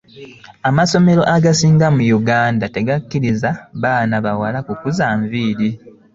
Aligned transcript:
Amasomero 0.69 1.21
agasinga 1.35 1.85
mu 1.95 2.03
Uganda 2.19 2.65
tegakiriza 2.75 3.49
baana 3.81 4.15
bawala 4.25 4.59
ku 4.65 4.73
kuza 4.81 5.05
nviri. 5.19 5.69